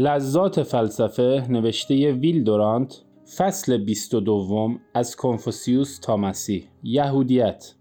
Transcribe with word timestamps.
لذات 0.00 0.62
فلسفه 0.62 1.46
نوشته 1.48 2.12
ویل 2.12 2.44
دورانت 2.44 3.02
فصل 3.36 3.78
22 3.78 4.70
از 4.94 5.16
کنفوسیوس 5.16 5.98
تا 5.98 6.16
مسیح. 6.16 6.64
یهودیت. 6.82 7.74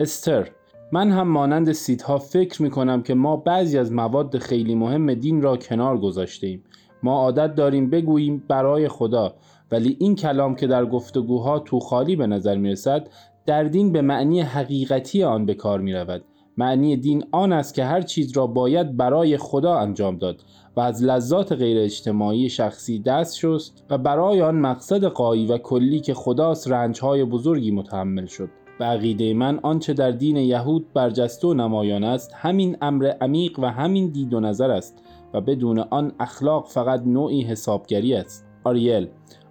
استر 0.00 0.50
من 0.92 1.10
هم 1.10 1.28
مانند 1.28 1.72
سیدها 1.72 2.18
فکر 2.18 2.62
می 2.62 2.70
کنم 2.70 3.02
که 3.02 3.14
ما 3.14 3.36
بعضی 3.36 3.78
از 3.78 3.92
مواد 3.92 4.38
خیلی 4.38 4.74
مهم 4.74 5.14
دین 5.14 5.42
را 5.42 5.56
کنار 5.56 5.98
گذاشته 5.98 6.46
ایم 6.46 6.64
ما 7.02 7.12
عادت 7.20 7.54
داریم 7.54 7.90
بگوییم 7.90 8.44
برای 8.48 8.88
خدا 8.88 9.34
ولی 9.70 9.96
این 10.00 10.16
کلام 10.16 10.54
که 10.54 10.66
در 10.66 10.86
گفتگوها 10.86 11.58
تو 11.58 11.80
خالی 11.80 12.16
به 12.16 12.26
نظر 12.26 12.56
می 12.56 12.70
رسد 12.70 13.08
در 13.46 13.64
دین 13.64 13.92
به 13.92 14.02
معنی 14.02 14.40
حقیقتی 14.40 15.24
آن 15.24 15.46
به 15.46 15.54
کار 15.54 15.80
می 15.80 15.92
رود 15.92 16.24
معنی 16.58 16.96
دین 16.96 17.24
آن 17.32 17.52
است 17.52 17.74
که 17.74 17.84
هر 17.84 18.00
چیز 18.00 18.36
را 18.36 18.46
باید 18.46 18.96
برای 18.96 19.36
خدا 19.36 19.78
انجام 19.78 20.16
داد 20.16 20.42
و 20.76 20.80
از 20.80 21.02
لذات 21.02 21.52
غیر 21.52 21.78
اجتماعی 21.78 22.50
شخصی 22.50 22.98
دست 22.98 23.36
شست 23.36 23.84
و 23.90 23.98
برای 23.98 24.42
آن 24.42 24.54
مقصد 24.54 25.04
قایی 25.04 25.46
و 25.46 25.58
کلی 25.58 26.00
که 26.00 26.14
خداست 26.14 26.70
رنجهای 26.70 27.24
بزرگی 27.24 27.70
متحمل 27.70 28.26
شد. 28.26 28.48
به 28.78 28.84
عقیده 28.84 29.34
من 29.34 29.58
آنچه 29.62 29.92
در 29.92 30.10
دین 30.10 30.36
یهود 30.36 30.92
برجسته 30.94 31.48
و 31.48 31.54
نمایان 31.54 32.04
است 32.04 32.30
همین 32.34 32.76
امر 32.82 33.12
عمیق 33.20 33.58
و 33.58 33.66
همین 33.66 34.08
دید 34.08 34.34
و 34.34 34.40
نظر 34.40 34.70
است 34.70 34.98
و 35.34 35.40
بدون 35.40 35.78
آن 35.78 36.12
اخلاق 36.20 36.66
فقط 36.68 37.02
نوعی 37.06 37.42
حسابگری 37.42 38.14
است. 38.14 38.46
آریل 38.64 39.08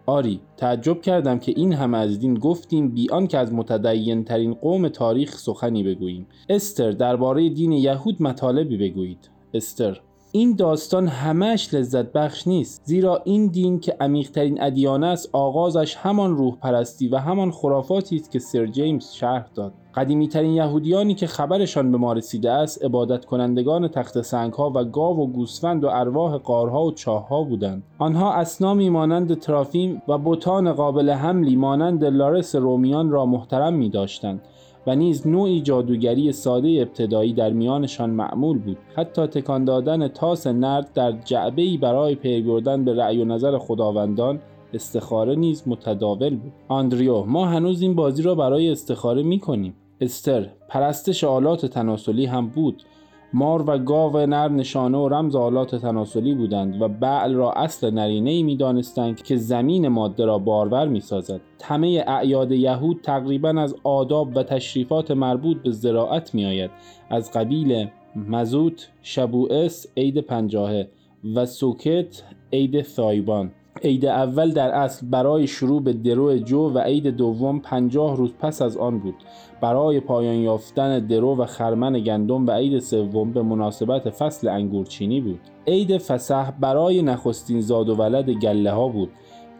آری 0.09 0.39
تعجب 0.57 1.01
کردم 1.01 1.39
که 1.39 1.53
این 1.55 1.73
همه 1.73 1.97
از 1.97 2.19
دین 2.19 2.33
گفتیم 2.33 2.89
بیان 2.89 3.27
که 3.27 3.37
از 3.37 3.53
متدین 3.53 4.23
ترین 4.23 4.53
قوم 4.53 4.87
تاریخ 4.87 5.37
سخنی 5.37 5.83
بگوییم. 5.83 6.27
استر 6.49 6.91
درباره 6.91 7.49
دین 7.49 7.71
یهود 7.71 8.21
مطالبی 8.23 8.77
بگویید. 8.77 9.29
استر 9.53 10.01
این 10.31 10.55
داستان 10.55 11.07
همش 11.07 11.73
لذت 11.73 12.11
بخش 12.11 12.47
نیست 12.47 12.81
زیرا 12.85 13.21
این 13.25 13.47
دین 13.47 13.79
که 13.79 13.95
عمیقترین 13.99 14.61
ادیان 14.61 15.03
است 15.03 15.29
آغازش 15.33 15.95
همان 15.95 16.37
روح 16.37 16.55
پرستی 16.55 17.07
و 17.07 17.17
همان 17.17 17.51
خرافاتی 17.51 18.15
است 18.15 18.31
که 18.31 18.39
سر 18.39 18.65
جیمز 18.65 19.11
شرح 19.11 19.45
داد. 19.55 19.73
قدیمی 19.95 20.27
ترین 20.27 20.51
یهودیانی 20.51 21.15
که 21.15 21.27
خبرشان 21.27 21.91
به 21.91 21.97
ما 21.97 22.13
رسیده 22.13 22.51
است 22.51 22.85
عبادت 22.85 23.25
کنندگان 23.25 23.87
تخت 23.87 24.21
سنگ 24.21 24.53
ها 24.53 24.71
و 24.75 24.83
گاو 24.83 25.19
و 25.19 25.27
گوسفند 25.27 25.83
و 25.83 25.87
ارواح 25.87 26.37
قارها 26.37 26.83
و 26.83 26.91
چاهها 26.91 27.43
بودند. 27.43 27.83
آنها 27.99 28.33
اسنامی 28.33 28.89
مانند 28.89 29.39
ترافیم 29.39 30.01
و 30.07 30.17
بوتان 30.17 30.73
قابل 30.73 31.09
حملی 31.09 31.55
مانند 31.55 32.05
لارس 32.05 32.55
رومیان 32.55 33.09
را 33.09 33.25
محترم 33.25 33.73
می 33.73 33.89
داشتند 33.89 34.41
و 34.87 34.95
نیز 34.95 35.27
نوعی 35.27 35.61
جادوگری 35.61 36.31
ساده 36.31 36.69
ابتدایی 36.69 37.33
در 37.33 37.49
میانشان 37.49 38.09
معمول 38.09 38.57
بود. 38.57 38.77
حتی 38.95 39.27
تکان 39.27 39.65
دادن 39.65 40.07
تاس 40.07 40.47
نرد 40.47 40.93
در 40.93 41.11
جعبه 41.11 41.77
برای 41.77 42.15
پی 42.15 42.41
بردن 42.41 42.85
به 42.85 42.93
رأی 42.93 43.21
و 43.21 43.25
نظر 43.25 43.57
خداوندان 43.57 44.39
استخاره 44.73 45.35
نیز 45.35 45.63
متداول 45.67 46.35
بود. 46.35 46.51
آندریو 46.67 47.23
ما 47.23 47.45
هنوز 47.45 47.81
این 47.81 47.95
بازی 47.95 48.23
را 48.23 48.35
برای 48.35 48.69
استخاره 48.71 49.23
می 49.23 49.39
کنیم 49.39 49.73
استر 50.01 50.49
پرستش 50.69 51.23
آلات 51.23 51.65
تناسلی 51.65 52.25
هم 52.25 52.47
بود. 52.47 52.83
مار 53.33 53.63
و 53.67 53.77
گاو 53.77 54.17
نر 54.17 54.47
نشانه 54.47 54.97
و 54.97 55.09
رمز 55.09 55.35
آلات 55.35 55.75
تناسلی 55.75 56.35
بودند 56.35 56.81
و 56.81 56.87
بعل 56.87 57.33
را 57.33 57.51
اصل 57.51 57.89
نرینه 57.89 58.29
ای 58.29 58.43
می 58.43 58.55
دانستند 58.55 59.21
که 59.23 59.35
زمین 59.35 59.87
ماده 59.87 60.25
را 60.25 60.37
بارور 60.37 60.87
می 60.87 60.99
سازد. 60.99 61.41
تمه 61.59 62.03
اعیاد 62.07 62.51
یهود 62.51 62.99
تقریبا 63.03 63.49
از 63.49 63.75
آداب 63.83 64.37
و 64.37 64.43
تشریفات 64.43 65.11
مربوط 65.11 65.57
به 65.57 65.71
زراعت 65.71 66.35
می 66.35 66.45
آید. 66.45 66.71
از 67.09 67.31
قبیل 67.31 67.87
مزوت، 68.15 68.89
شبوئس، 69.01 69.87
عید 69.97 70.17
پنجاهه 70.17 70.89
و 71.35 71.45
سوکت، 71.45 72.23
عید 72.53 72.81
ثایبان 72.81 73.51
عید 73.83 74.05
اول 74.05 74.51
در 74.51 74.69
اصل 74.69 75.07
برای 75.07 75.47
شروع 75.47 75.81
به 75.81 75.93
درو 75.93 76.37
جو 76.37 76.69
و 76.69 76.79
عید 76.79 77.07
دوم 77.07 77.59
پنجاه 77.59 78.17
روز 78.17 78.33
پس 78.39 78.61
از 78.61 78.77
آن 78.77 78.99
بود. 78.99 79.15
برای 79.61 79.99
پایان 79.99 80.35
یافتن 80.35 80.99
درو 80.99 81.35
و 81.35 81.45
خرمن 81.45 81.99
گندم 81.99 82.47
و 82.47 82.51
عید 82.51 82.79
سوم 82.79 83.31
به 83.31 83.41
مناسبت 83.41 84.09
فصل 84.09 84.47
انگورچینی 84.47 85.21
بود. 85.21 85.39
عید 85.67 85.97
فسح 85.97 86.51
برای 86.51 87.01
نخستین 87.01 87.61
زاد 87.61 87.89
و 87.89 87.95
ولد 87.95 88.29
گله 88.29 88.71
ها 88.71 88.87
بود. 88.87 89.09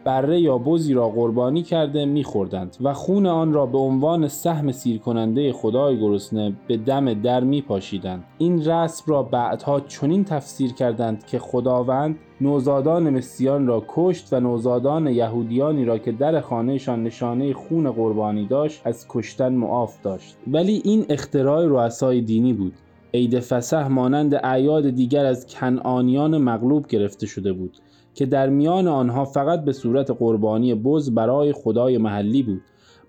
بره 0.08 0.40
یا 0.40 0.58
بزی 0.58 0.94
را 0.94 1.08
قربانی 1.08 1.62
کرده 1.62 2.04
میخوردند 2.04 2.76
و 2.80 2.92
خون 2.92 3.26
آن 3.26 3.52
را 3.52 3.66
به 3.66 3.78
عنوان 3.78 4.28
سهم 4.28 4.72
سیر 4.72 4.98
کننده 4.98 5.52
خدای 5.52 6.00
گرسنه 6.00 6.52
به 6.68 6.76
دم 6.76 7.14
در 7.14 7.44
می 7.44 7.62
پاشیدند. 7.62 8.24
این 8.38 8.64
رسم 8.64 9.04
را 9.06 9.22
بعدها 9.22 9.80
چنین 9.80 10.24
تفسیر 10.24 10.72
کردند 10.72 11.26
که 11.26 11.38
خداوند 11.38 12.16
نوزادان 12.40 13.10
مسیان 13.10 13.66
را 13.66 13.84
کشت 13.88 14.32
و 14.32 14.40
نوزادان 14.40 15.06
یهودیانی 15.06 15.84
را 15.84 15.98
که 15.98 16.12
در 16.12 16.40
خانهشان 16.40 17.02
نشانه 17.02 17.52
خون 17.52 17.90
قربانی 17.90 18.46
داشت 18.46 18.80
از 18.84 19.06
کشتن 19.08 19.52
معاف 19.52 20.02
داشت 20.02 20.36
ولی 20.46 20.82
این 20.84 21.06
اختراع 21.08 21.66
رؤسای 21.66 22.20
دینی 22.20 22.52
بود 22.52 22.72
عید 23.14 23.40
فسح 23.40 23.86
مانند 23.86 24.34
اعیاد 24.34 24.90
دیگر 24.90 25.26
از 25.26 25.46
کنعانیان 25.46 26.38
مغلوب 26.38 26.86
گرفته 26.86 27.26
شده 27.26 27.52
بود 27.52 27.76
که 28.14 28.26
در 28.26 28.48
میان 28.48 28.88
آنها 28.88 29.24
فقط 29.24 29.64
به 29.64 29.72
صورت 29.72 30.10
قربانی 30.10 30.74
بز 30.74 31.14
برای 31.14 31.52
خدای 31.52 31.98
محلی 31.98 32.42
بود. 32.42 32.62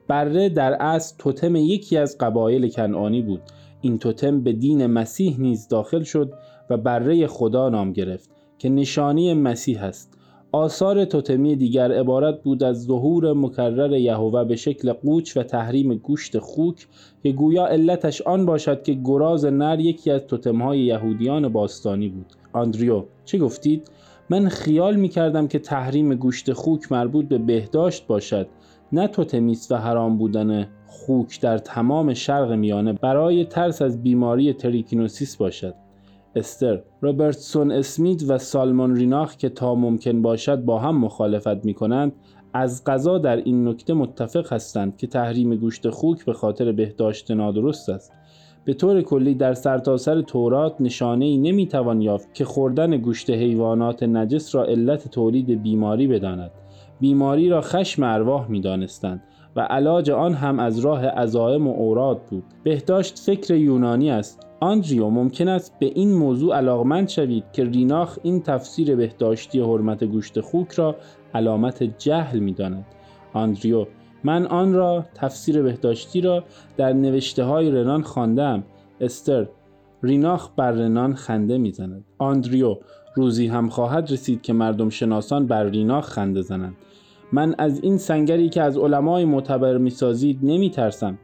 بره 0.08 0.50
در 0.50 0.74
اصل 0.74 1.16
توتم 1.18 1.56
یکی 1.56 1.98
از 1.98 2.18
قبایل 2.18 2.70
کنعانی 2.70 3.22
بود. 3.22 3.42
این 3.82 3.98
توتم 3.98 4.42
به 4.42 4.54
دین 4.54 4.88
مسیح 4.88 5.40
نیز 5.40 5.68
داخل 5.68 6.04
شد 6.04 6.34
و 6.70 6.78
بره 6.78 7.28
خدا 7.28 7.70
نام 7.70 7.94
گرفت 7.94 8.30
که 8.58 8.70
نشانی 8.70 9.34
مسیح 9.34 9.84
است. 9.84 10.19
آثار 10.52 11.06
توتمی 11.06 11.56
دیگر 11.56 11.92
عبارت 11.92 12.44
بود 12.44 12.64
از 12.64 12.84
ظهور 12.84 13.34
مکرر 13.34 13.92
یهوه 13.92 14.44
به 14.44 14.56
شکل 14.56 14.94
قوچ 14.94 15.38
و 15.38 15.44
تحریم 15.44 15.96
گوشت 15.96 16.40
خوک 16.40 16.88
که 17.24 17.32
گویا 17.32 17.68
علتش 17.68 18.22
آن 18.22 18.46
باشد 18.46 18.84
که 18.84 18.94
گراز 18.94 19.46
نر 19.46 19.80
یکی 19.80 20.12
از 20.12 20.28
توتمهای 20.28 20.80
یهودیان 20.80 21.48
باستانی 21.48 22.10
بود. 22.10 22.26
آندریو 22.54 23.04
چه 23.26 23.38
گفتید؟ 23.38 23.92
من 24.30 24.50
خیال 24.50 24.96
می 24.96 25.10
کردم 25.10 25.48
که 25.48 25.60
تحریم 25.60 26.16
گوشت 26.16 26.54
خوک 26.54 26.92
مربوط 26.92 27.26
به 27.26 27.38
بهداشت 27.38 28.08
باشد. 28.08 28.48
نه 28.92 29.08
توتمیست 29.08 29.72
و 29.72 29.76
حرام 29.76 30.18
بودن 30.18 30.68
خوک 30.88 31.42
در 31.42 31.58
تمام 31.58 32.14
شرق 32.14 32.52
میانه 32.52 32.94
برای 32.94 33.46
ترس 33.46 33.82
از 33.82 34.04
بیماری 34.04 34.54
تریکینوسیس 34.54 35.38
باشد. 35.38 35.76
استر 36.36 36.82
روبرتسون 37.02 37.72
اسمیت 37.72 38.24
و 38.28 38.38
سالمون 38.38 38.96
ریناخ 38.96 39.36
که 39.36 39.50
تا 39.50 39.76
ممکن 39.76 40.22
باشد 40.22 40.62
با 40.62 40.80
هم 40.80 40.98
مخالفت 40.98 41.66
می 41.66 41.74
کنند 41.74 42.12
از 42.54 42.84
قضا 42.84 43.18
در 43.18 43.36
این 43.36 43.68
نکته 43.68 43.94
متفق 43.94 44.54
هستند 44.54 44.98
که 44.98 45.08
تحریم 45.08 45.56
گوشت 45.56 45.90
خوک 45.90 46.26
به 46.26 46.34
خاطر 46.34 46.72
بهداشت 46.72 47.32
نادرست 47.32 47.90
است. 47.90 48.14
به 48.66 48.74
طور 48.74 49.02
کلی 49.02 49.36
در 49.36 49.54
سرتاسر 49.54 50.16
سر 50.16 50.22
تورات 50.22 50.76
نشانه 50.80 51.26
ای 51.26 51.38
نمی‌توان 51.38 52.02
یافت 52.02 52.34
که 52.34 52.46
خوردن 52.46 52.98
گوشت 52.98 53.30
حیوانات 53.30 54.04
نجس 54.04 54.56
را 54.56 54.66
علت 54.66 55.08
تولید 55.08 55.64
بیماری 55.64 56.08
بداند. 56.08 56.52
بیماری 57.00 57.50
را 57.50 57.62
خشم 57.62 58.04
ارواح 58.04 58.52
می‌دانستند 58.52 59.24
و 59.56 59.62
علاج 59.62 60.12
آن 60.12 60.34
هم 60.34 60.60
از 60.60 60.80
راه 60.80 61.06
عزائم 61.06 61.68
و 61.68 61.74
اوراد 61.74 62.22
بود. 62.30 62.44
بهداشت 62.64 63.20
فکر 63.20 63.56
یونانی 63.56 64.12
است. 64.12 64.49
آندریو 64.60 65.10
ممکن 65.10 65.48
است 65.48 65.80
به 65.80 65.86
این 65.86 66.14
موضوع 66.14 66.58
علاقمند 66.58 67.10
شوید 67.10 67.44
که 67.54 67.64
ریناخ 67.64 68.18
این 68.24 68.42
تفسیر 68.42 68.96
بهداشتی 68.96 69.60
حرمت 69.60 70.04
گوشت 70.04 70.42
خوک 70.42 70.72
را 70.72 70.96
علامت 71.34 71.84
جهل 71.84 72.40
می‌داند. 72.40 72.86
آندریو 73.34 73.86
من 74.24 74.46
آن 74.46 74.74
را 74.74 75.06
تفسیر 75.16 75.62
بهداشتی 75.62 76.22
را 76.22 76.44
در 76.78 76.94
نوشته 76.94 77.44
های 77.44 77.72
رنان 77.72 78.02
خواندم 78.02 78.64
استر 79.02 79.48
ریناخ 80.04 80.50
بر 80.56 80.72
رنان 80.72 81.14
خنده 81.14 81.58
می‌زند. 81.58 82.06
آندریو 82.18 82.78
روزی 83.16 83.48
هم 83.48 83.70
خواهد 83.70 84.12
رسید 84.12 84.42
که 84.42 84.54
مردم 84.54 84.90
شناسان 84.90 85.48
بر 85.48 85.64
ریناخ 85.64 86.06
خنده 86.06 86.42
زنند. 86.42 86.76
من 87.32 87.56
از 87.58 87.84
این 87.84 87.98
سنگری 87.98 88.50
که 88.50 88.62
از 88.62 88.78
علمای 88.78 89.26
معتبر 89.26 89.78
می‌سازید 89.78 90.40
نمی 90.44 90.70
ترسم 90.70 91.18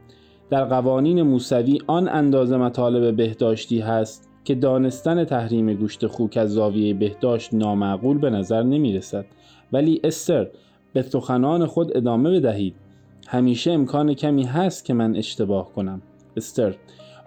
در 0.50 0.64
قوانین 0.64 1.22
موسوی 1.22 1.78
آن 1.86 2.08
اندازه 2.08 2.56
مطالب 2.56 3.16
بهداشتی 3.16 3.80
هست 3.80 4.30
که 4.44 4.54
دانستن 4.54 5.24
تحریم 5.24 5.74
گوشت 5.74 6.06
خوک 6.06 6.36
از 6.36 6.50
زاویه 6.50 6.94
بهداشت 6.94 7.54
نامعقول 7.54 8.18
به 8.18 8.30
نظر 8.30 8.62
نمی 8.62 8.96
رسد 8.96 9.26
ولی 9.72 10.00
استر 10.04 10.46
به 10.92 11.02
سخنان 11.02 11.66
خود 11.66 11.96
ادامه 11.96 12.30
بدهید. 12.30 12.74
همیشه 13.28 13.72
امکان 13.72 14.14
کمی 14.14 14.44
هست 14.44 14.84
که 14.84 14.94
من 14.94 15.16
اشتباه 15.16 15.72
کنم. 15.72 16.02
استر 16.36 16.74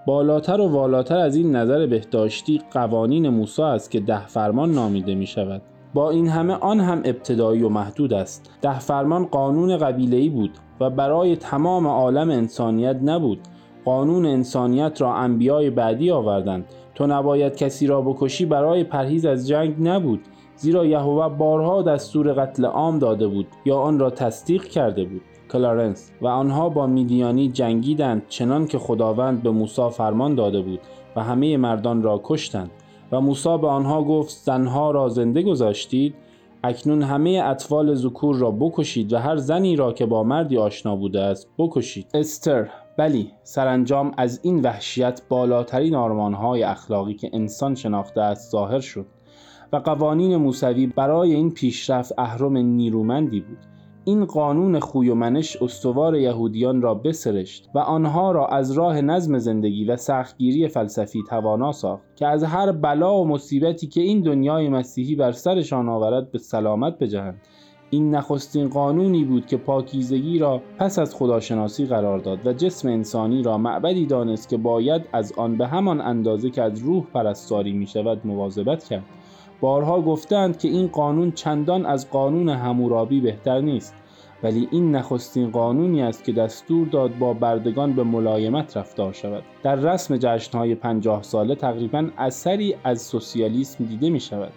بالاتر 0.05 0.61
و 0.61 0.67
والاتر 0.67 1.17
از 1.17 1.35
این 1.35 1.55
نظر 1.55 1.87
بهداشتی 1.87 2.61
قوانین 2.71 3.29
موسی 3.29 3.61
است 3.61 3.91
که 3.91 3.99
ده 3.99 4.27
فرمان 4.27 4.71
نامیده 4.71 5.15
می 5.15 5.27
شود 5.27 5.61
با 5.93 6.09
این 6.09 6.27
همه 6.27 6.53
آن 6.53 6.79
هم 6.79 7.01
ابتدایی 7.05 7.63
و 7.63 7.69
محدود 7.69 8.13
است. 8.13 8.51
ده 8.61 8.79
فرمان 8.79 9.25
قانون 9.25 9.77
قبیله‌ای 9.77 10.29
بود. 10.29 10.51
و 10.79 10.89
برای 10.89 11.35
تمام 11.35 11.87
عالم 11.87 12.29
انسانیت 12.29 12.99
نبود. 13.03 13.39
قانون 13.85 14.25
انسانیت 14.25 15.01
را 15.01 15.13
انبیای 15.13 15.69
بعدی 15.69 16.11
آوردند. 16.11 16.65
تو 16.95 17.07
نباید 17.07 17.55
کسی 17.55 17.87
را 17.87 18.01
بکشی 18.01 18.45
برای 18.45 18.83
پرهیز 18.83 19.25
از 19.25 19.47
جنگ 19.47 19.87
نبود 19.87 20.21
زیرا 20.55 20.85
یهوه 20.85 21.29
بارها 21.29 21.81
دستور 21.81 22.33
قتل 22.33 22.65
عام 22.65 22.99
داده 22.99 23.27
بود 23.27 23.47
یا 23.65 23.77
آن 23.77 23.99
را 23.99 24.09
تصدیق 24.09 24.63
کرده 24.63 25.03
بود. 25.03 25.21
کلارنس 25.51 26.11
و 26.21 26.27
آنها 26.27 26.69
با 26.69 26.87
میدیانی 26.87 27.49
جنگیدند 27.49 28.21
چنان 28.29 28.67
که 28.67 28.77
خداوند 28.77 29.43
به 29.43 29.51
موسی 29.51 29.89
فرمان 29.89 30.35
داده 30.35 30.61
بود 30.61 30.79
و 31.15 31.23
همه 31.23 31.57
مردان 31.57 32.01
را 32.01 32.21
کشتند. 32.23 32.71
و 33.11 33.21
موسی 33.21 33.57
به 33.57 33.67
آنها 33.67 34.03
گفت 34.03 34.29
زنها 34.29 34.91
را 34.91 35.09
زنده 35.09 35.41
گذاشتید؟ 35.41 36.15
اکنون 36.63 37.03
همه 37.03 37.41
اطفال 37.45 37.93
زکور 37.93 38.35
را 38.35 38.51
بکشید 38.51 39.13
و 39.13 39.17
هر 39.17 39.37
زنی 39.37 39.75
را 39.75 39.93
که 39.93 40.05
با 40.05 40.23
مردی 40.23 40.57
آشنا 40.57 40.95
بوده 40.95 41.21
است 41.21 41.47
بکشید. 41.57 42.07
استر 42.13 42.69
بلی 42.97 43.31
سرانجام 43.43 44.11
از 44.17 44.39
این 44.43 44.61
وحشیت 44.61 45.21
بالاترین 45.29 45.95
آرمانهای 45.95 46.63
اخلاقی 46.63 47.13
که 47.13 47.29
انسان 47.33 47.75
شناخته 47.75 48.21
است 48.21 48.51
ظاهر 48.51 48.79
شد 48.79 49.05
و 49.73 49.77
قوانین 49.77 50.35
موسوی 50.35 50.87
برای 50.87 51.33
این 51.33 51.51
پیشرفت 51.51 52.13
اهرم 52.17 52.57
نیرومندی 52.57 53.39
بود. 53.39 53.57
این 54.05 54.25
قانون 54.25 54.79
خوی 54.79 55.09
و 55.09 55.15
منش 55.15 55.61
استوار 55.61 56.15
یهودیان 56.15 56.81
را 56.81 56.93
بسرشت 56.93 57.69
و 57.75 57.79
آنها 57.79 58.31
را 58.31 58.47
از 58.47 58.71
راه 58.71 59.01
نظم 59.01 59.37
زندگی 59.37 59.85
و 59.85 59.95
سختگیری 59.95 60.67
فلسفی 60.67 61.23
توانا 61.29 61.71
ساخت 61.71 62.15
که 62.15 62.27
از 62.27 62.43
هر 62.43 62.71
بلا 62.71 63.15
و 63.15 63.27
مصیبتی 63.27 63.87
که 63.87 64.01
این 64.01 64.21
دنیای 64.21 64.69
مسیحی 64.69 65.15
بر 65.15 65.31
سرشان 65.31 65.89
آورد 65.89 66.31
به 66.31 66.37
سلامت 66.37 66.99
بجهند. 66.99 67.41
این 67.89 68.15
نخستین 68.15 68.69
قانونی 68.69 69.23
بود 69.23 69.45
که 69.45 69.57
پاکیزگی 69.57 70.39
را 70.39 70.61
پس 70.77 70.99
از 70.99 71.15
خداشناسی 71.15 71.85
قرار 71.85 72.19
داد 72.19 72.47
و 72.47 72.53
جسم 72.53 72.89
انسانی 72.89 73.43
را 73.43 73.57
معبدی 73.57 74.05
دانست 74.05 74.49
که 74.49 74.57
باید 74.57 75.01
از 75.13 75.33
آن 75.37 75.57
به 75.57 75.67
همان 75.67 76.01
اندازه 76.01 76.49
که 76.49 76.63
از 76.63 76.79
روح 76.79 77.05
پرستاری 77.13 77.73
می 77.73 77.87
شود 77.87 78.21
مواظبت 78.27 78.83
کرد. 78.83 79.03
بارها 79.61 80.01
گفتند 80.01 80.57
که 80.57 80.67
این 80.67 80.87
قانون 80.87 81.31
چندان 81.31 81.85
از 81.85 82.09
قانون 82.09 82.49
همورابی 82.49 83.21
بهتر 83.21 83.61
نیست 83.61 83.95
ولی 84.43 84.67
این 84.71 84.95
نخستین 84.95 85.51
قانونی 85.51 86.01
است 86.01 86.23
که 86.23 86.31
دستور 86.31 86.87
داد 86.87 87.17
با 87.17 87.33
بردگان 87.33 87.93
به 87.93 88.03
ملایمت 88.03 88.77
رفتار 88.77 89.13
شود. 89.13 89.43
در 89.63 89.75
رسم 89.75 90.17
جشنهای 90.17 90.75
پنجاه 90.75 91.23
ساله 91.23 91.55
تقریبا 91.55 92.09
اثری 92.17 92.75
از 92.83 93.01
سوسیالیسم 93.01 93.85
دیده 93.85 94.09
می 94.09 94.19
شود 94.19 94.51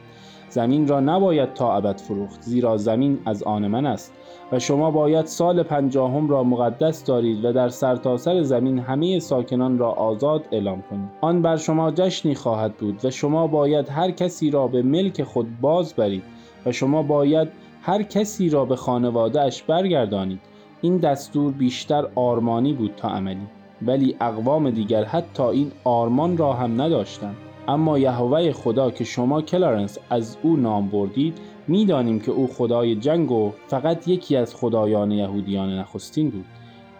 زمین 0.52 0.88
را 0.88 1.00
نباید 1.00 1.54
تا 1.54 1.76
ابد 1.76 2.00
فروخت 2.00 2.42
زیرا 2.42 2.76
زمین 2.76 3.18
از 3.26 3.42
آن 3.42 3.66
من 3.66 3.86
است. 3.86 4.12
و 4.52 4.58
شما 4.58 4.90
باید 4.90 5.26
سال 5.26 5.62
پنجاهم 5.62 6.28
را 6.28 6.44
مقدس 6.44 7.04
دارید 7.04 7.44
و 7.44 7.52
در 7.52 7.68
سرتاسر 7.68 8.34
سر 8.34 8.42
زمین 8.42 8.78
همه 8.78 9.18
ساکنان 9.18 9.78
را 9.78 9.90
آزاد 9.90 10.44
اعلام 10.52 10.82
کنید. 10.90 11.08
آن 11.20 11.42
بر 11.42 11.56
شما 11.56 11.90
جشنی 11.90 12.34
خواهد 12.34 12.74
بود 12.74 13.04
و 13.04 13.10
شما 13.10 13.46
باید 13.46 13.88
هر 13.88 14.10
کسی 14.10 14.50
را 14.50 14.66
به 14.66 14.82
ملک 14.82 15.22
خود 15.22 15.60
باز 15.60 15.94
برید 15.94 16.22
و 16.66 16.72
شما 16.72 17.02
باید 17.02 17.48
هر 17.82 18.02
کسی 18.02 18.48
را 18.48 18.64
به 18.64 18.76
خانوادهش 18.76 19.62
برگردانید. 19.62 20.40
این 20.80 20.96
دستور 20.96 21.52
بیشتر 21.52 22.08
آرمانی 22.14 22.72
بود 22.72 22.94
تا 22.96 23.08
عملی 23.08 23.46
ولی 23.82 24.16
اقوام 24.20 24.70
دیگر 24.70 25.04
حتی 25.04 25.42
این 25.42 25.72
آرمان 25.84 26.36
را 26.36 26.52
هم 26.52 26.82
نداشتند. 26.82 27.36
اما 27.68 27.98
یهوه 27.98 28.52
خدا 28.52 28.90
که 28.90 29.04
شما 29.04 29.42
کلارنس 29.42 29.98
از 30.10 30.36
او 30.42 30.56
نام 30.56 30.88
بردید 30.88 31.38
می‌دانیم 31.68 32.20
که 32.20 32.32
او 32.32 32.46
خدای 32.46 32.96
جنگ 32.96 33.30
و 33.30 33.52
فقط 33.66 34.08
یکی 34.08 34.36
از 34.36 34.54
خدایان 34.54 35.10
یهودیان 35.10 35.78
نخستین 35.78 36.30
بود. 36.30 36.44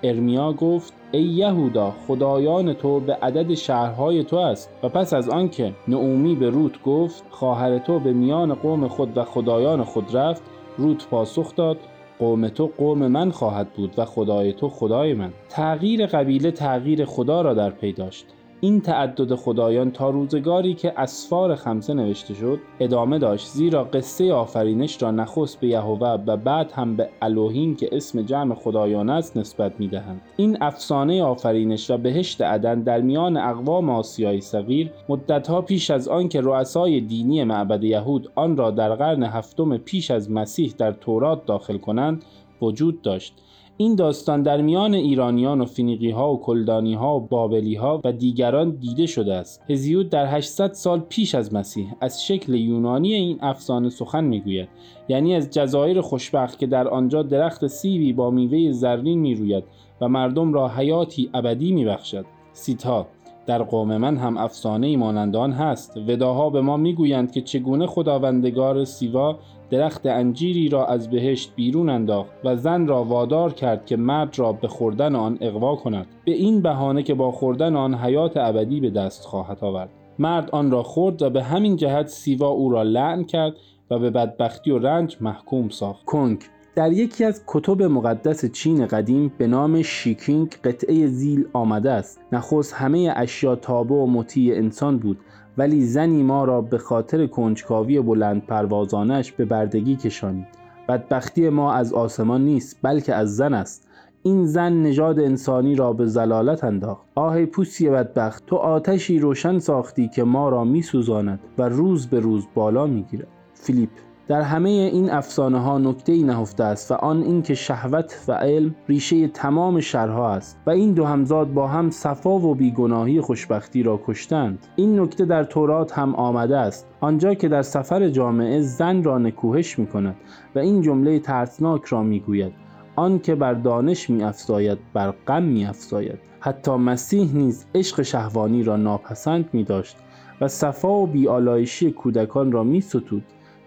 ارمیا 0.03 0.53
گفت 0.53 0.93
ای 1.13 1.23
یهودا 1.23 1.95
خدایان 2.07 2.73
تو 2.73 3.01
به 3.01 3.15
عدد 3.15 3.55
شهرهای 3.55 4.25
تو 4.25 4.37
است. 4.37 4.71
و 4.83 4.89
پس 4.89 5.13
از 5.13 5.29
آنکه 5.29 5.73
نعومی 5.89 6.37
به 6.37 6.51
روت 6.51 6.83
گفت 6.83 7.25
خواهر 7.31 7.79
تو 7.79 7.99
به 7.99 8.13
میان 8.13 8.55
قوم 8.55 8.89
خود 8.89 9.17
و 9.19 9.25
خدایان 9.25 9.85
خود 9.85 10.17
رفت 10.17 10.43
روت 10.79 11.09
پاسخ 11.09 11.55
داد 11.57 11.77
قوم 12.19 12.49
تو 12.49 12.71
قوم 12.79 13.07
من 13.07 13.31
خواهد 13.31 13.73
بود 13.73 13.95
و 13.99 14.05
خدای 14.05 14.53
تو 14.53 14.69
خدای 14.69 15.15
من. 15.15 15.33
تغییر 15.49 16.07
قبیله 16.07 16.51
تغییر 16.51 17.05
خدا 17.05 17.43
را 17.43 17.55
در 17.55 17.71
پی 17.71 17.93
داشت. 17.93 18.27
این 18.65 18.81
تعدد 18.81 19.35
خدایان 19.35 19.91
تا 19.91 20.11
روزگاری 20.11 20.75
که 20.75 20.93
اسفار 20.97 21.55
خمسه 21.55 21.95
نوشته 21.95 22.35
شد 22.35 22.59
ادامه 22.81 23.19
داشت 23.19 23.47
زیرا 23.47 23.85
قصه 23.85 24.33
آفرینش 24.33 25.03
را 25.03 25.11
نخست 25.11 25.61
به 25.61 25.67
یهوه 25.67 26.09
و 26.27 26.37
بعد 26.37 26.73
هم 26.73 26.97
به 26.97 27.09
الوهیم 27.23 27.77
که 27.77 27.89
اسم 27.93 28.23
جمع 28.23 28.55
خدایان 28.55 29.11
است 29.11 29.37
نسبت 29.37 29.73
می‌دهند. 29.81 30.21
این 30.37 30.59
افسانه 30.61 31.23
آفرینش 31.23 31.91
و 31.91 31.97
بهشت 31.97 32.43
عدن 32.43 32.81
در 32.81 33.01
میان 33.01 33.37
اقوام 33.37 33.91
آسیای 33.91 34.41
صغیر 34.41 34.91
مدتها 35.09 35.63
پیش 35.63 35.91
از 35.91 36.09
آنکه 36.09 36.41
رؤسای 36.41 37.01
دینی 37.01 37.45
معبد 37.45 37.85
یهود 37.85 38.31
آن 38.35 38.57
را 38.57 38.71
در 38.71 38.95
قرن 38.95 39.23
هفتم 39.23 39.77
پیش 39.77 40.11
از 40.11 40.31
مسیح 40.31 40.75
در 40.79 40.93
تورات 40.93 41.47
داخل 41.47 41.79
کنند 41.79 42.25
وجود 42.63 43.03
داشت. 43.03 43.35
این 43.83 43.95
داستان 43.95 44.43
در 44.43 44.61
میان 44.61 44.95
ایرانیان 44.95 45.61
و 45.61 45.65
فینیقی 45.65 46.11
ها 46.11 46.33
و 46.33 46.41
کلدانی 46.41 46.95
ها 46.95 47.17
و 47.17 47.21
بابلی 47.21 47.75
ها 47.75 48.01
و 48.05 48.13
دیگران 48.13 48.71
دیده 48.71 49.07
شده 49.07 49.35
است. 49.35 49.63
هزیود 49.71 50.11
در 50.11 50.37
800 50.37 50.73
سال 50.73 51.01
پیش 51.01 51.35
از 51.35 51.55
مسیح 51.55 51.87
از 52.01 52.27
شکل 52.27 52.55
یونانی 52.55 53.15
این 53.15 53.39
افسانه 53.41 53.91
سخن 53.91 54.25
می‌گوید 54.25 54.69
یعنی 55.09 55.35
از 55.35 55.51
جزایر 55.51 56.01
خوشبخت 56.01 56.59
که 56.59 56.67
در 56.67 56.89
آنجا 56.89 57.23
درخت 57.23 57.67
سیبی 57.67 58.13
با 58.13 58.31
میوه 58.31 58.73
زرین 58.73 59.19
می‌روید 59.19 59.65
و 60.01 60.09
مردم 60.09 60.53
را 60.53 60.69
حیاتی 60.69 61.31
ابدی 61.35 61.73
میبخشد. 61.73 62.25
سیتا 62.53 63.07
در 63.47 63.63
قوم 63.63 63.97
من 63.97 64.17
هم 64.17 64.37
افسانه 64.37 64.97
مانندان 64.97 65.53
هست. 65.53 65.97
وداها 65.97 66.51
به 66.51 66.61
ما 66.61 66.77
می‌گویند 66.77 67.33
که 67.33 67.41
چگونه 67.41 67.87
خداوندگار 67.87 68.85
سیوا 68.85 69.39
درخت 69.71 70.07
انجیری 70.07 70.69
را 70.69 70.87
از 70.87 71.11
بهشت 71.11 71.53
بیرون 71.57 71.89
انداخت 71.89 72.31
و 72.45 72.57
زن 72.57 72.87
را 72.87 73.05
وادار 73.05 73.53
کرد 73.53 73.87
که 73.87 73.97
مرد 73.97 74.39
را 74.39 74.53
به 74.53 74.69
خوردن 74.69 75.15
آن 75.15 75.39
اقوا 75.41 75.77
کند. 75.77 76.07
به 76.25 76.33
این 76.33 76.63
بهانه 76.63 77.03
که 77.03 77.15
با 77.15 77.31
خوردن 77.31 77.77
آن 77.77 77.95
حیات 77.95 78.37
ابدی 78.37 78.81
به 78.81 78.91
دست 78.91 79.25
خواهد 79.25 79.65
آورد. 79.65 79.91
مرد 80.19 80.51
آن 80.51 80.71
را 80.71 80.83
خورد 80.83 81.23
و 81.23 81.31
به 81.31 81.43
همین 81.43 81.77
جهت 81.77 82.07
سیوا 82.07 82.49
او 82.49 82.71
را 82.71 82.83
لعن 82.83 83.25
کرد 83.25 83.53
و 83.91 83.99
به 83.99 84.11
بدبختی 84.11 84.71
و 84.71 84.79
رنج 84.79 85.17
محکوم 85.21 85.69
ساخت. 85.69 86.05
کنگ 86.05 86.39
در 86.75 86.93
یکی 86.93 87.25
از 87.25 87.43
کتب 87.47 87.83
مقدس 87.83 88.45
چین 88.45 88.87
قدیم 88.87 89.33
به 89.39 89.47
نام 89.47 89.83
شیکینگ 89.83 90.57
قطعه 90.65 91.07
زیل 91.07 91.49
آمده 91.53 91.91
است. 91.91 92.21
نخست 92.33 92.75
همه 92.75 93.13
اشیا 93.17 93.57
تابع 93.57 93.95
و 93.95 94.07
مطیع 94.07 94.57
انسان 94.57 94.99
بود 94.99 95.19
ولی 95.59 95.85
زنی 95.85 96.23
ما 96.23 96.45
را 96.45 96.61
به 96.61 96.79
خاطر 96.79 97.27
کنجکاوی 97.27 98.01
بلند 98.01 98.47
پروازانش 98.47 99.33
به 99.33 99.45
بردگی 99.45 99.97
کشانید 99.97 100.47
بدبختی 100.89 101.49
ما 101.49 101.73
از 101.73 101.93
آسمان 101.93 102.45
نیست 102.45 102.79
بلکه 102.83 103.15
از 103.15 103.37
زن 103.37 103.55
است. 103.55 103.89
این 104.23 104.47
زن 104.47 104.73
نژاد 104.73 105.21
انسانی 105.21 105.75
را 105.75 105.93
به 105.93 106.07
زلالت 106.07 106.65
انداخت. 106.65 107.07
آه 107.15 107.45
پوستی 107.45 107.91
بدبخت 107.91 108.47
تو 108.47 108.57
آتشی 108.57 109.19
روشن 109.19 109.59
ساختی 109.59 110.09
که 110.09 110.25
ما 110.25 110.49
را 110.49 110.65
میسوزاند 110.65 111.41
و 111.59 111.63
روز 111.63 112.07
به 112.07 112.21
روز 112.21 112.47
بالا 112.55 112.87
می‌گیرد. 112.87 113.29
فیلیپ 113.55 113.91
در 114.33 114.43
همه 114.43 114.69
این 114.69 115.11
افسانه 115.11 115.59
ها 115.59 115.79
نکته 115.79 116.13
ای 116.13 116.23
نهفته 116.23 116.65
است 116.65 116.91
و 116.91 116.95
آن 116.95 117.23
اینکه 117.23 117.55
شهوت 117.55 118.25
و 118.29 118.33
علم 118.33 118.75
ریشه 118.89 119.29
تمام 119.29 119.81
شرها 119.81 120.33
است 120.33 120.59
و 120.67 120.71
این 120.71 120.93
دو 120.93 121.05
همزاد 121.05 121.53
با 121.53 121.69
هم 121.69 121.91
صفا 121.91 122.39
و 122.39 122.55
بیگناهی 122.55 123.21
خوشبختی 123.21 123.83
را 123.83 124.01
کشتند. 124.07 124.67
این 124.77 125.01
نکته 125.01 125.25
در 125.25 125.45
تورات 125.45 125.99
هم 125.99 126.15
آمده 126.15 126.57
است. 126.57 126.87
آنجا 127.01 127.35
که 127.35 127.49
در 127.49 127.63
سفر 127.63 128.09
جامعه 128.09 128.61
زن 128.61 129.03
را 129.03 129.19
نکوهش 129.19 129.79
می 129.79 129.87
کند 129.87 130.17
و 130.55 130.59
این 130.59 130.83
جمله 130.83 131.19
ترسناک 131.19 131.85
را 131.85 132.03
می 132.03 132.21
گوید 132.21 132.53
آن 132.97 133.19
که 133.19 133.35
بر 133.35 133.55
دانش 133.55 134.11
می 134.11 134.23
افزاید 134.23 134.79
بر 134.93 135.11
غم 135.11 135.43
می 135.43 135.67
افزاید 135.67 136.19
حتی 136.41 136.77
مسیح 136.77 137.35
نیز 137.35 137.67
عشق 137.75 138.03
شهوانی 138.03 138.63
را 138.63 138.77
ناپسند 138.77 139.49
می 139.53 139.65
داشت 139.65 139.97
و 140.41 140.49
صفا 140.49 140.93
و 140.93 141.07
بیالایشی 141.07 141.91
کودکان 141.91 142.53
را 142.53 142.65
می 142.65 142.81
ستود 142.81 143.25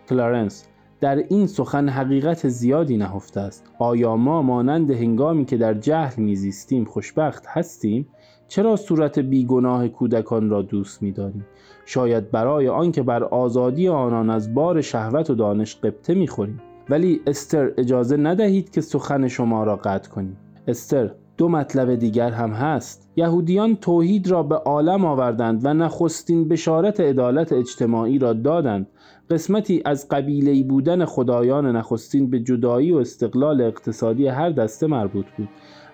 کلارنس 0.09 0.65
در 0.99 1.15
این 1.15 1.47
سخن 1.47 1.89
حقیقت 1.89 2.47
زیادی 2.47 2.97
نهفته 2.97 3.39
است. 3.39 3.63
آیا 3.79 4.15
ما 4.15 4.41
مانند 4.41 4.91
هنگامی 4.91 5.45
که 5.45 5.57
در 5.57 5.73
جهل 5.73 6.23
میزیستیم 6.23 6.85
خوشبخت 6.85 7.43
هستیم؟ 7.47 8.07
چرا 8.47 8.75
صورت 8.75 9.19
بیگناه 9.19 9.87
کودکان 9.87 10.49
را 10.49 10.61
دوست 10.61 11.01
می‌داریم؟ 11.01 11.45
شاید 11.85 12.31
برای 12.31 12.67
آنکه 12.67 13.03
بر 13.03 13.23
آزادی 13.23 13.87
آنان 13.87 14.29
از 14.29 14.53
بار 14.53 14.81
شهوت 14.81 15.29
و 15.29 15.35
دانش 15.35 15.75
قبطه 15.75 16.13
می‌خوریم. 16.13 16.61
ولی 16.89 17.21
استر 17.27 17.71
اجازه 17.77 18.17
ندهید 18.17 18.69
که 18.69 18.81
سخن 18.81 19.27
شما 19.27 19.63
را 19.63 19.75
قطع 19.75 20.09
کنیم. 20.09 20.37
استر 20.67 21.11
دو 21.37 21.49
مطلب 21.49 21.95
دیگر 21.95 22.31
هم 22.31 22.49
هست. 22.49 23.09
یهودیان 23.15 23.75
توحید 23.75 24.27
را 24.27 24.43
به 24.43 24.55
عالم 24.55 25.05
آوردند 25.05 25.65
و 25.65 25.73
نخستین 25.73 26.47
بشارت 26.47 26.99
عدالت 26.99 27.53
اجتماعی 27.53 28.19
را 28.19 28.33
دادند. 28.33 28.87
قسمتی 29.29 29.81
از 29.85 30.07
قبیله‌ای 30.09 30.63
بودن 30.63 31.05
خدایان 31.05 31.75
نخستین 31.75 32.29
به 32.29 32.39
جدایی 32.39 32.91
و 32.91 32.97
استقلال 32.97 33.61
اقتصادی 33.61 34.27
هر 34.27 34.49
دسته 34.49 34.87
مربوط 34.87 35.25
بود. 35.37 35.49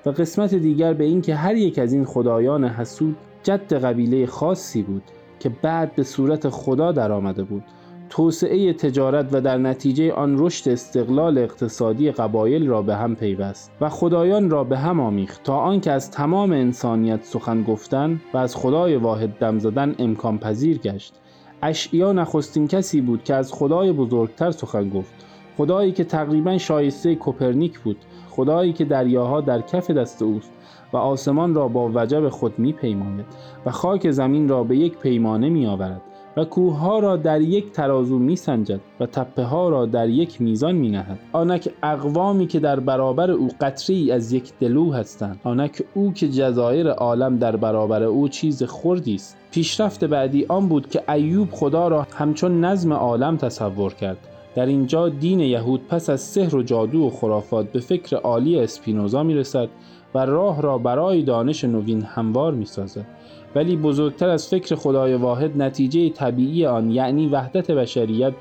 و 0.06 0.10
قسمت 0.10 0.56
دیگر 0.56 0.94
به 0.94 1.04
اینکه 1.04 1.36
هر 1.36 1.56
یک 1.56 1.80
از 1.80 1.94
این 1.94 2.06
خدایان 2.06 2.66
حسود 2.66 3.16
جد 3.44 3.74
قبیله 3.74 4.26
خاصی 4.26 4.82
بود 4.82 5.04
که 5.40 5.52
بعد 5.62 5.96
به 5.96 6.04
صورت 6.04 6.50
خدا 6.50 6.92
درآمده 6.92 7.44
بود. 7.44 7.64
توسعه 8.12 8.74
تجارت 8.74 9.30
و 9.32 9.42
در 9.42 9.58
نتیجه 9.58 10.14
آن 10.14 10.36
رشد 10.40 10.70
استقلال 10.70 11.38
اقتصادی 11.38 12.12
قبایل 12.12 12.68
را 12.68 12.82
به 12.82 12.96
هم 12.96 13.16
پیوست 13.16 13.72
و 13.82 13.90
خدایان 13.90 14.50
را 14.50 14.64
به 14.64 14.78
هم 14.78 15.00
آمیخت 15.00 15.44
تا 15.44 15.58
آنکه 15.58 15.92
از 15.92 16.12
تمام 16.12 16.52
انسانیت 16.52 17.24
سخن 17.24 17.64
گفتن 17.64 18.22
و 18.34 18.38
از 18.38 18.56
خدای 18.56 18.96
واحد 18.96 19.30
دم 19.30 19.60
زدن 19.60 19.96
امکان 20.00 20.38
پذیر 20.38 20.78
گشت. 20.78 21.14
اشعیا 21.62 22.12
نخستین 22.12 22.68
کسی 22.68 23.02
بود 23.02 23.24
که 23.24 23.36
از 23.36 23.54
خدای 23.54 23.92
بزرگتر 23.92 24.52
سخن 24.52 24.90
گفت. 24.90 25.14
خدایی 25.58 25.92
که 25.92 26.04
تقریبا 26.04 26.58
شایسته 26.58 27.16
کوپرنیک 27.16 27.80
بود. 27.80 27.98
خدایی 28.30 28.74
که 28.74 28.86
دریاها 28.86 29.42
در 29.42 29.62
کف 29.62 29.92
دست 29.92 30.22
اوست 30.22 30.52
و 30.94 30.98
آسمان 30.98 31.56
را 31.56 31.68
با 31.68 31.92
وجب 31.96 32.30
خود 32.30 32.60
می 32.60 32.74
پیماید 32.74 33.26
و 33.66 33.72
خاک 33.72 34.12
زمین 34.12 34.50
را 34.50 34.64
به 34.64 34.78
یک 34.78 34.98
پیمانه 34.98 35.50
می 35.50 35.68
آورد 35.68 36.02
و 36.38 36.46
کوه 36.46 36.78
ها 36.78 37.00
را 37.00 37.18
در 37.18 37.42
یک 37.42 37.72
ترازو 37.72 38.20
می 38.20 38.36
سنجد 38.36 38.80
و 39.00 39.06
تپه 39.06 39.44
ها 39.44 39.70
را 39.70 39.86
در 39.86 40.10
یک 40.10 40.42
میزان 40.42 40.76
می 40.76 40.90
نهد 40.90 41.20
آنک 41.32 41.70
اقوامی 41.84 42.48
که 42.48 42.60
در 42.60 42.80
برابر 42.80 43.32
او 43.32 43.50
قطری 43.62 44.12
از 44.12 44.34
یک 44.34 44.54
دلو 44.60 44.92
هستند 44.92 45.40
آنک 45.44 45.84
او 45.94 46.14
که 46.14 46.30
جزایر 46.30 46.90
عالم 46.90 47.38
در 47.38 47.56
برابر 47.56 48.04
او 48.04 48.28
چیز 48.28 48.64
خوردی 48.64 49.16
است. 49.16 49.38
پیشرفت 49.52 50.04
بعدی 50.04 50.46
آن 50.50 50.68
بود 50.68 50.90
که 50.90 51.12
ایوب 51.12 51.48
خدا 51.52 51.88
را 51.88 52.08
همچون 52.18 52.66
نظم 52.66 52.94
عالم 52.94 53.38
تصور 53.38 53.94
کرد. 53.94 54.18
در 54.56 54.66
اینجا 54.66 55.10
دین 55.10 55.40
یهود 55.40 55.88
پس 55.88 56.10
از 56.10 56.22
سحر 56.22 56.56
و 56.56 56.64
جادو 56.64 57.06
و 57.06 57.10
خرافات 57.10 57.72
به 57.72 57.80
فکر 57.80 58.18
عالی 58.18 58.60
اسپینوزا 58.60 59.24
می 59.24 59.34
رسد 59.34 59.68
و 60.16 60.26
راه 60.26 60.62
را 60.62 60.78
برای 60.78 61.24
دانش 61.24 61.64
نوین 61.64 62.02
هموار 62.02 62.54
می 62.54 62.66
سازد. 62.66 63.06
ولی 63.56 63.76
بزرگتر 63.76 64.30
از 64.30 64.48
فکر 64.48 64.76
خدای 64.76 65.16
واحد 65.16 65.62
نتیجه 65.62 66.10
طبیعی 66.10 66.66
آن 66.66 66.92
یعنی 66.92 67.28
وحدت 67.28 67.72
بشریت 67.72 68.34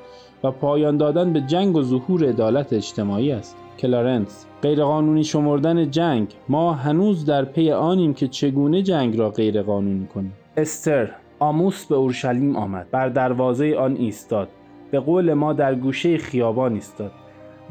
و 0.45 0.51
پایان 0.51 0.97
دادن 0.97 1.33
به 1.33 1.41
جنگ 1.41 1.77
و 1.77 1.83
ظهور 1.83 2.29
عدالت 2.29 2.73
اجتماعی 2.73 3.33
است. 3.33 3.57
کلارنس 3.79 4.47
غیرقانونی 4.63 5.25
شمردن 5.25 5.91
جنگ. 5.91 6.29
ما 6.49 6.73
هنوز 6.73 7.25
در 7.25 7.45
پی 7.45 7.71
آنیم 7.71 8.15
که 8.15 8.29
چگونه 8.29 8.83
جنگ 8.83 9.19
را 9.19 9.31
غیرقانونی 9.31 10.07
کنیم. 10.07 10.33
استر 10.57 11.11
آموس 11.39 11.87
به 11.87 11.95
اورشلیم 11.95 12.57
آمد. 12.57 12.87
بر 12.91 13.09
دروازه 13.09 13.77
آن 13.77 13.97
ایستاد. 13.97 14.49
به 14.91 15.01
قول 15.01 15.35
ما 15.35 15.53
در 15.53 15.75
گوشه 15.75 16.19
خیابان 16.19 16.75
ایستاد 16.75 17.13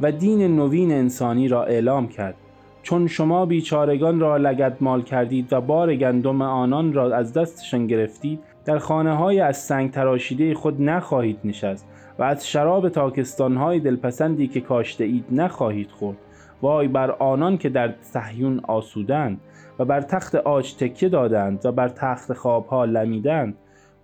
و 0.02 0.12
دین 0.12 0.56
نوین 0.56 0.92
انسانی 0.92 1.48
را 1.48 1.64
اعلام 1.64 2.08
کرد. 2.08 2.36
چون 2.84 3.08
شما 3.08 3.46
بیچارگان 3.46 4.20
را 4.20 4.38
لگد 4.38 4.78
مال 4.82 5.02
کردید 5.02 5.54
و 5.54 5.62
بار 5.62 5.96
گندم 5.96 6.42
آنان 6.42 6.94
را 6.94 7.16
از 7.16 7.34
دستشان 7.34 7.88
گرفتید 7.88 8.40
در 8.66 8.78
خانه 8.78 9.16
های 9.16 9.40
از 9.40 9.58
سنگ 9.58 9.92
تراشیده 9.92 10.54
خود 10.54 10.82
نخواهید 10.82 11.40
نشست 11.44 11.88
و 12.20 12.24
از 12.24 12.48
شراب 12.48 12.90
تاکستان 12.90 13.58
های 13.58 13.80
دلپسندی 13.80 14.48
که 14.48 14.62
کاشته 14.62 15.04
اید 15.04 15.26
نخواهید 15.32 15.92
خورد. 15.92 16.18
وای 16.62 16.88
بر 16.88 17.12
آنان 17.12 17.58
که 17.58 17.70
در 17.70 17.94
صهیون 18.02 18.62
آسودند 18.68 19.42
و 19.80 19.86
بر 19.86 20.02
تخت 20.02 20.36
آج 20.36 20.76
تکیه 20.76 21.10
دادند 21.10 21.66
و 21.66 21.72
بر 21.72 21.90
تخت 21.90 22.34
خوابها 22.34 22.86
لمیدند. 22.86 23.56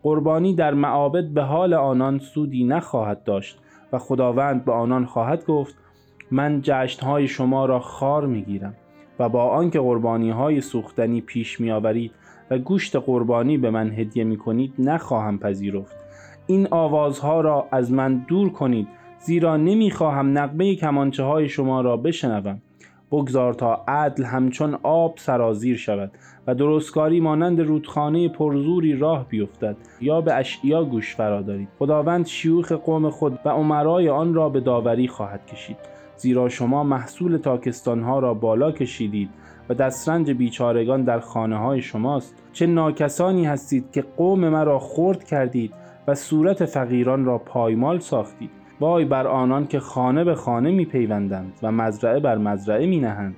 قربانی 0.04 0.56
در 0.56 0.74
معابد 0.74 1.28
به 1.28 1.42
حال 1.42 1.74
آنان 1.74 2.20
سودی 2.20 2.64
نخواهد 2.64 3.24
داشت 3.24 3.60
و 3.94 3.98
خداوند 3.98 4.66
به 4.66 4.72
آنان 4.72 5.06
خواهد 5.06 5.46
گفت 5.46 5.76
من 6.36 6.60
جشنهای 6.64 7.28
شما 7.28 7.66
را 7.66 7.80
خار 7.80 8.26
می‌گیرم 8.26 8.74
و 9.20 9.30
با 9.30 9.44
آنکه 9.44 9.80
قربانی 9.80 10.30
های 10.30 10.62
سوختنی 10.62 11.22
پیش 11.22 11.60
می 11.60 11.72
آورید 11.72 12.12
و 12.52 12.58
گوشت 12.58 12.96
قربانی 12.96 13.58
به 13.58 13.70
من 13.70 13.92
هدیه 13.92 14.24
می 14.24 14.38
کنید 14.38 14.74
نخواهم 14.80 15.38
پذیرفت. 15.38 15.96
این 16.48 16.68
آوازها 16.72 17.42
را 17.42 17.68
از 17.72 17.92
من 17.92 18.26
دور 18.28 18.50
کنید 18.50 18.88
زیرا 19.20 19.58
نمی‌خواهم 19.58 20.38
نقمه 20.38 20.76
کمانچه 20.76 21.24
های 21.24 21.50
شما 21.50 21.82
را 21.82 21.98
بشنوم. 21.98 22.62
بگذار 23.12 23.54
تا 23.54 23.84
عدل 23.88 24.24
همچون 24.24 24.78
آب 24.84 25.18
سرازیر 25.18 25.78
شود 25.78 26.12
و 26.48 26.56
درستکاری 26.56 27.20
مانند 27.20 27.62
رودخانه 27.62 28.30
پرزوری 28.30 28.96
راه 28.96 29.28
بیفتد 29.30 29.78
یا 30.02 30.22
به 30.22 30.34
اشعیا 30.34 30.84
گوش 30.84 31.16
فرا 31.16 31.44
خداوند 31.80 32.26
شیوخ 32.26 32.72
قوم 32.72 33.10
خود 33.10 33.40
و 33.46 33.50
عمرای 33.50 34.10
آن 34.10 34.34
را 34.34 34.50
به 34.50 34.60
داوری 34.60 35.08
خواهد 35.08 35.46
کشید. 35.46 35.95
زیرا 36.18 36.50
شما 36.50 36.84
محصول 36.84 37.38
تاکستانها 37.38 38.20
را 38.20 38.34
بالا 38.34 38.72
کشیدید 38.72 39.30
و 39.70 39.74
دسترنج 39.74 40.32
بیچارگان 40.32 41.04
در 41.04 41.20
خانه 41.20 41.58
های 41.58 41.82
شماست. 41.82 42.36
چه 42.54 42.68
ناکسانی 42.68 43.46
هستید 43.46 43.92
که 43.92 44.02
قوم 44.18 44.50
مرا 44.50 44.80
خرد 44.80 45.24
کردید 45.24 45.74
و 46.08 46.16
صورت 46.16 46.66
فقیران 46.66 47.26
را 47.26 47.38
پایمال 47.38 48.00
ساختید. 48.00 48.50
وای 48.80 49.06
بر 49.06 49.28
آنان 49.28 49.68
که 49.68 49.80
خانه 49.80 50.24
به 50.24 50.36
خانه 50.36 50.72
می 50.72 50.86
پیوندند 50.86 51.54
و 51.64 51.72
مزرعه 51.72 52.20
بر 52.20 52.38
مزرعه 52.38 52.86
می 52.86 53.00
نهند 53.00 53.36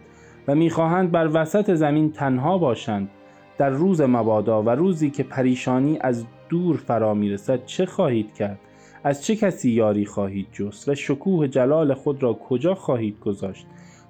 و 0.47 0.55
می‌خواهند 0.55 1.11
بر 1.11 1.29
وسط 1.33 1.73
زمین 1.73 2.11
تنها 2.11 2.57
باشند. 2.57 3.09
در 3.57 3.69
روز 3.69 4.01
مبادا 4.01 4.63
و 4.63 4.69
روزی 4.69 5.09
که 5.09 5.23
پریشانی 5.23 5.97
از 6.01 6.25
دور 6.49 6.77
فرا 6.77 7.13
می‌رسد 7.13 7.65
چه 7.65 7.85
خواهید 7.85 8.33
کرد؟ 8.33 8.59
از 9.03 9.23
چه 9.23 9.35
کسی 9.35 9.71
یاری 9.71 10.05
خواهید 10.05 10.47
جست 10.53 10.89
و 10.89 10.95
شکوه 10.95 11.47
جلال 11.47 11.93
خود 11.93 12.23
را 12.23 12.33
کجا 12.33 12.75
خواهید 12.75 13.19
گذاشت؟ 13.19 13.65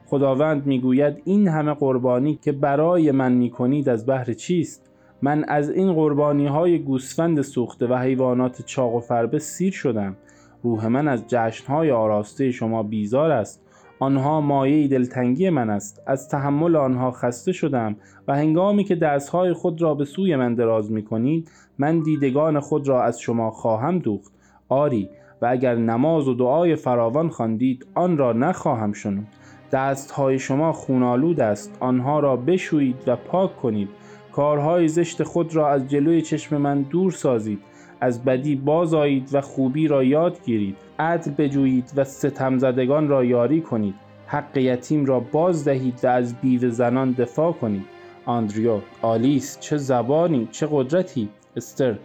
خداوند 0.06 0.66
می‌گوید 0.66 1.22
این 1.26 1.48
همه 1.48 1.74
قربانی 1.74 2.40
که 2.42 2.52
برای 2.52 3.12
من 3.12 3.32
می‌کنید 3.32 3.90
از 3.90 4.06
بهر 4.06 4.34
چیست؟ 4.34 4.88
من 5.22 5.44
از 5.48 5.70
این 5.70 5.94
قربانی 5.94 6.48
های 6.48 6.80
گوسفند 6.80 7.42
سوخته 7.42 7.88
و 7.88 7.96
حیوانات 7.96 8.62
چاق 8.66 8.96
و 8.96 9.00
فربه 9.00 9.40
سیر 9.40 9.74
شدم. 9.74 10.16
روح 10.64 10.88
من 10.88 11.08
از 11.08 11.24
جشنهای 11.28 11.92
آراسته 11.92 12.52
شما 12.52 12.84
بیزار 12.84 13.32
است. 13.32 13.64
آنها 14.00 14.42
مایه 14.42 14.88
دلتنگی 14.88 15.50
من 15.50 15.70
است. 15.70 16.04
از 16.08 16.30
تحمل 16.30 16.76
آنها 16.76 17.12
خسته 17.12 17.52
شدم 17.52 17.96
و 18.28 18.36
هنگامی 18.36 18.84
که 18.84 18.96
دستهای 18.96 19.54
خود 19.54 19.82
را 19.82 19.94
به 19.96 20.06
سوی 20.06 20.36
من 20.36 20.56
دراز 20.56 20.92
می 20.92 21.04
کنید 21.04 21.52
من 21.78 22.00
دیدگان 22.00 22.60
خود 22.60 22.88
را 22.88 23.04
از 23.04 23.20
شما 23.20 23.52
خواهم 23.52 24.00
دوخت. 24.00 24.37
آری 24.70 25.10
و 25.42 25.46
اگر 25.46 25.76
نماز 25.76 26.28
و 26.28 26.34
دعای 26.34 26.76
فراوان 26.76 27.30
خواندید 27.30 27.88
آن 27.96 28.18
را 28.18 28.34
نخواهم 28.34 28.94
شنود. 28.94 29.28
دستهای 29.72 30.40
شما 30.40 30.74
خونالود 30.74 31.40
است 31.40 31.78
آنها 31.80 32.20
را 32.20 32.36
بشویید 32.36 33.04
و 33.08 33.16
پاک 33.16 33.58
کنید. 33.58 33.90
کارهای 34.32 34.88
زشت 34.88 35.24
خود 35.24 35.56
را 35.56 35.70
از 35.70 35.88
جلوی 35.88 36.22
چشم 36.22 36.58
من 36.58 36.82
دور 36.82 37.12
سازید. 37.12 37.60
از 38.02 38.24
بدی 38.24 38.56
باز 38.56 38.94
آیید 38.94 39.30
و 39.34 39.42
خوبی 39.42 39.88
را 39.88 40.04
یاد 40.04 40.44
گیرید. 40.46 40.78
عدل 41.00 41.32
بجویید 41.38 41.92
و 41.96 42.04
ستم 42.04 42.58
زدگان 42.58 43.08
را 43.08 43.24
یاری 43.24 43.62
کنید. 43.62 43.96
حق 44.28 44.58
یتیم 44.58 45.06
را 45.06 45.20
باز 45.20 45.66
دهید 45.66 46.00
و 46.04 46.08
از 46.08 46.36
بیو 46.36 46.70
زنان 46.70 47.12
دفاع 47.12 47.52
کنید. 47.52 47.86
آندریو 48.26 48.80
آلیس 49.02 49.60
چه 49.60 49.78
زبانی 49.78 50.48
چه 50.52 50.68
قدرتی؟ 50.72 51.30
استر 51.56 51.98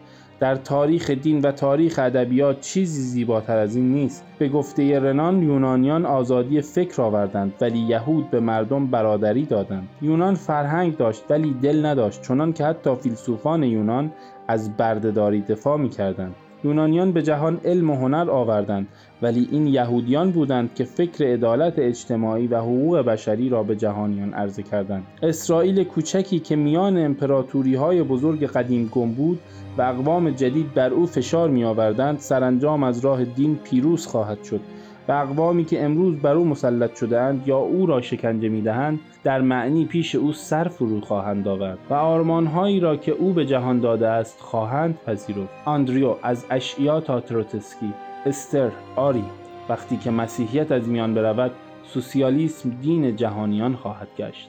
در 0.42 0.56
تاریخ 0.56 1.10
دین 1.10 1.40
و 1.40 1.52
تاریخ 1.52 1.98
ادبیات 1.98 2.60
چیزی 2.60 3.02
زیباتر 3.02 3.58
از 3.58 3.76
این 3.76 3.92
نیست 3.92 4.24
به 4.38 4.48
گفته 4.48 5.00
رنان 5.00 5.42
یونانیان 5.42 6.06
آزادی 6.06 6.60
فکر 6.60 7.02
آوردند 7.02 7.52
ولی 7.60 7.78
یهود 7.78 8.30
به 8.30 8.40
مردم 8.40 8.86
برادری 8.86 9.46
دادند 9.46 9.88
یونان 10.00 10.34
فرهنگ 10.34 10.96
داشت 10.96 11.24
ولی 11.30 11.54
دل 11.62 11.86
نداشت 11.86 12.22
چنان 12.22 12.52
که 12.52 12.64
حتی 12.64 12.94
فیلسوفان 12.94 13.62
یونان 13.62 14.12
از 14.48 14.76
بردهداری 14.76 15.40
دفاع 15.40 15.78
می 15.78 15.88
کردند. 15.88 16.34
یونانیان 16.64 17.12
به 17.12 17.22
جهان 17.22 17.60
علم 17.64 17.90
و 17.90 17.96
هنر 17.96 18.30
آوردند 18.30 18.88
ولی 19.22 19.48
این 19.50 19.66
یهودیان 19.66 20.30
بودند 20.30 20.74
که 20.74 20.84
فکر 20.84 21.24
عدالت 21.24 21.78
اجتماعی 21.78 22.46
و 22.46 22.58
حقوق 22.58 22.98
بشری 22.98 23.48
را 23.48 23.62
به 23.62 23.76
جهانیان 23.76 24.34
عرضه 24.34 24.62
کردند. 24.62 25.06
اسرائیل 25.22 25.84
کوچکی 25.84 26.38
که 26.38 26.56
میان 26.56 26.98
امپراتوری 26.98 27.74
های 27.74 28.02
بزرگ 28.02 28.44
قدیم 28.44 28.88
گم 28.92 29.12
بود 29.12 29.40
و 29.78 29.82
اقوام 29.82 30.30
جدید 30.30 30.74
بر 30.74 30.90
او 30.90 31.06
فشار 31.06 31.50
می 31.50 31.64
آوردند 31.64 32.18
سرانجام 32.18 32.82
از 32.82 33.04
راه 33.04 33.24
دین 33.24 33.56
پیروز 33.64 34.06
خواهد 34.06 34.44
شد. 34.44 34.60
و 35.08 35.12
اقوامی 35.12 35.64
که 35.64 35.84
امروز 35.84 36.18
بر 36.18 36.34
او 36.34 36.44
مسلط 36.44 36.96
شده 36.96 37.20
اند 37.20 37.48
یا 37.48 37.58
او 37.58 37.86
را 37.86 38.00
شکنجه 38.00 38.48
می 38.48 38.62
دهند 38.62 39.00
در 39.24 39.40
معنی 39.40 39.84
پیش 39.84 40.14
او 40.14 40.32
سر 40.32 40.68
فرو 40.68 41.00
خواهند 41.00 41.48
آورد 41.48 41.78
و 41.90 41.94
آرمانهایی 41.94 42.80
را 42.80 42.96
که 42.96 43.12
او 43.12 43.32
به 43.32 43.46
جهان 43.46 43.80
داده 43.80 44.08
است 44.08 44.40
خواهند 44.40 44.98
پذیرفت 45.06 45.50
آندریو 45.64 46.16
از 46.22 46.46
اشیا 46.50 47.00
تا 47.00 47.20
تروتسکی 47.20 47.92
استر 48.26 48.70
آری 48.96 49.24
وقتی 49.68 49.96
که 49.96 50.10
مسیحیت 50.10 50.72
از 50.72 50.88
میان 50.88 51.14
برود 51.14 51.50
سوسیالیسم 51.84 52.70
دین 52.70 53.16
جهانیان 53.16 53.76
خواهد 53.76 54.08
گشت 54.18 54.48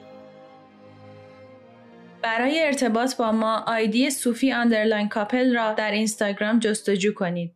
برای 2.22 2.66
ارتباط 2.66 3.16
با 3.16 3.32
ما 3.32 3.64
آیدی 3.66 4.10
صوفی 4.10 4.52
underline 4.52 5.08
کاپل 5.08 5.54
را 5.54 5.72
در 5.72 5.90
اینستاگرام 5.90 6.58
جستجو 6.58 7.14
کنید. 7.14 7.54